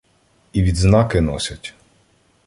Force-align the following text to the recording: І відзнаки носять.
І 0.53 0.63
відзнаки 0.63 1.21
носять. 1.21 1.73